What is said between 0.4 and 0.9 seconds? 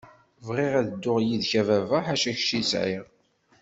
Bɣiɣ ad